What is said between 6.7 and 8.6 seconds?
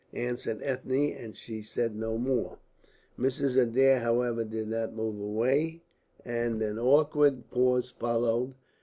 awkward pause followed.